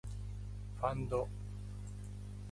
[0.79, 1.27] ファンド